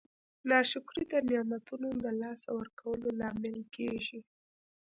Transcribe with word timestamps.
ناشکري 0.49 1.03
د 1.09 1.13
نعمتونو 1.29 1.89
د 2.03 2.05
لاسه 2.21 2.49
ورکولو 2.59 3.07
لامل 3.19 3.59
کیږي. 3.75 4.19